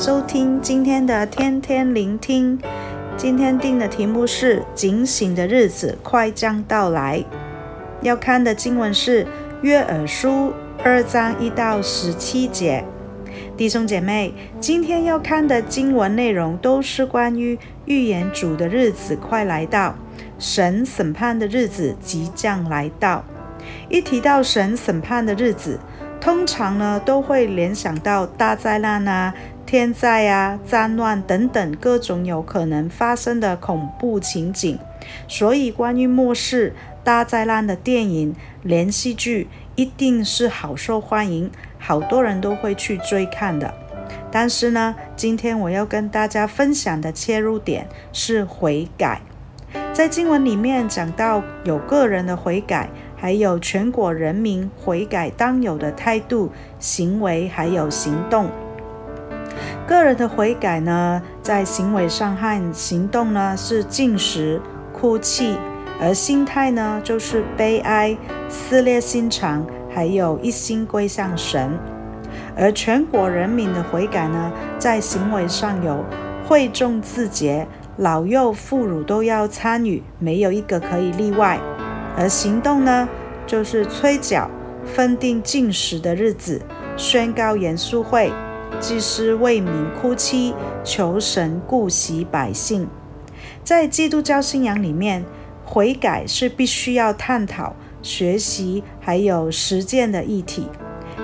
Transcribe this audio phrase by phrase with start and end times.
[0.00, 2.56] 收听今天的天天聆听。
[3.16, 7.24] 今天定的题目是“警醒的日子快将到来”。
[8.00, 9.24] 要看的经文是
[9.60, 10.28] 《约珥书》
[10.84, 12.84] 二章一到十七节。
[13.56, 19.96] 弟兄姐妹，今天要看的经文内容都是关于预言主的日子快来到，
[20.38, 23.24] 神审判的日子即将来到。
[23.88, 25.80] 一提到神审判的日子，
[26.20, 29.34] 通常呢都会联想到大灾难啊。
[29.66, 34.78] 天灾啊、战乱等等各种有可能发生的恐怖情景，
[35.28, 43.74] 所以关于末世大灾难的电影、连续剧一定是好受欢迎，好多人都会去追看的。
[44.30, 49.20] 但是呢，今天我要跟大家分享的切入点是悔改。
[49.98, 58.48] 在经文里面讲到有个人的悔改，还有全国人民悔改当有的态度、行为还有行动。
[59.88, 65.56] 个人的悔改呢，在行为上和行动呢是进食、哭泣，
[66.00, 68.16] 而心态呢就是悲哀、
[68.48, 71.76] 撕裂心肠，还有一心归向神。
[72.56, 76.04] 而全国人民的悔改呢，在行为上有
[76.46, 77.66] 会众自洁，
[77.98, 81.58] 老幼妇孺都要参与，没有一个可以例外。
[82.16, 83.08] 而行动呢，
[83.44, 84.48] 就是吹角、
[84.84, 86.62] 分定禁食的日子，
[86.96, 88.32] 宣告严肃会。
[88.78, 90.54] 祭司为民哭泣，
[90.84, 92.88] 求神顾惜百姓。
[93.64, 95.24] 在基督教信仰里面，
[95.64, 100.68] 悔改是必须要探讨、学习还有实践的议题。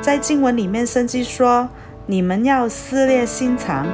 [0.00, 1.68] 在经文里面，圣经说
[2.06, 3.86] ：“你们要撕裂心肠，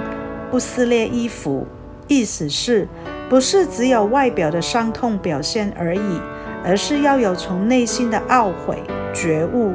[0.49, 1.67] 不撕裂衣服。”
[2.09, 2.89] 意思是，
[3.29, 6.21] 不是只有外表的伤痛表现而已，
[6.65, 8.83] 而是要有从内心的懊悔、
[9.15, 9.75] 觉悟。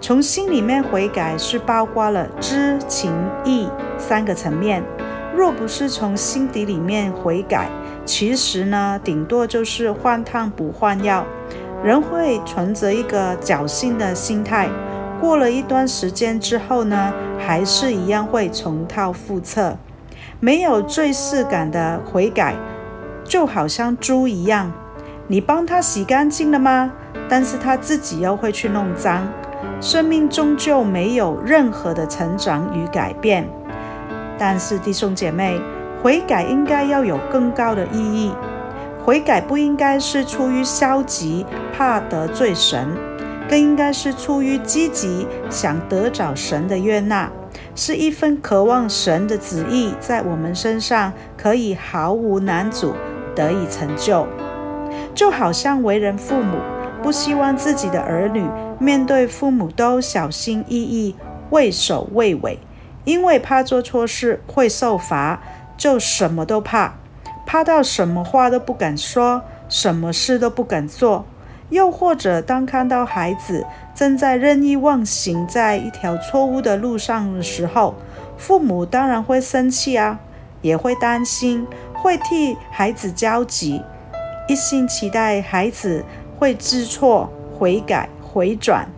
[0.00, 3.12] 从心里面悔改是包括了知情
[3.44, 3.68] 意
[3.98, 4.82] 三个层面。
[5.36, 7.68] 若不是从心底里面悔改，
[8.04, 11.26] 其实呢，顶多就是换汤不换药，
[11.82, 14.68] 人会存着一个侥幸的心态。
[15.20, 19.76] 过了一段时间之后呢，还是一样会重蹈覆辙。
[20.44, 22.54] 没有罪识感的悔改，
[23.24, 24.70] 就好像猪一样，
[25.26, 26.92] 你帮他洗干净了吗？
[27.30, 29.26] 但是他自己又会去弄脏。
[29.80, 33.48] 生命终究没有任何的成长与改变，
[34.36, 35.58] 但是弟兄姐妹，
[36.02, 38.30] 悔改应该要有更高的意义。
[39.02, 42.94] 悔改不应该是出于消极，怕得罪神，
[43.48, 47.32] 更应该是出于积极，想得着神的悦纳，
[47.74, 52.94] 是一份渴望神的旨意在我们身上可以毫无难阻
[53.34, 54.26] 得以成就。
[55.14, 56.58] 就好像为人父母，
[57.02, 58.44] 不希望自己的儿女。
[58.78, 61.14] 面对父母都小心翼翼、
[61.50, 62.58] 畏首畏尾，
[63.04, 65.40] 因为怕做错事会受罚，
[65.76, 66.94] 就什么都怕，
[67.46, 71.24] 怕到什么话都不敢说，什么事都不敢做。
[71.70, 73.64] 又或者，当看到孩子
[73.94, 77.94] 正在任意妄行，在一条错误的路上的时候，
[78.36, 80.18] 父母当然会生气啊，
[80.62, 83.82] 也会担心，会替孩子焦急，
[84.48, 86.04] 一心期待孩子
[86.38, 88.08] 会知错悔改。
[88.34, 88.88] 回转，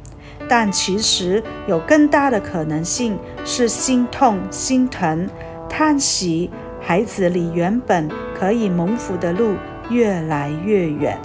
[0.49, 5.29] 但其实有更大的可能性是心痛、心疼、
[5.69, 6.51] 叹息，
[6.81, 9.57] 孩子离原本可以蒙福的路
[9.91, 11.19] 越来越远。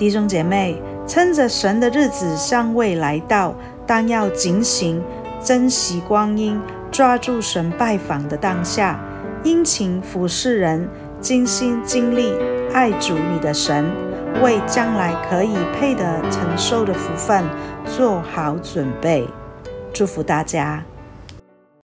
[0.00, 3.54] 弟兄姐妹，趁着神的日子尚未来到，
[3.86, 4.98] 但要警醒，
[5.44, 6.58] 珍惜光阴，
[6.90, 8.98] 抓住神拜访的当下，
[9.44, 10.88] 殷勤服侍人，
[11.20, 12.32] 尽心尽力
[12.72, 13.84] 爱主你的神。
[14.42, 17.44] 为将来可以配得承受的福分
[17.84, 19.28] 做好准备，
[19.92, 20.82] 祝福大家。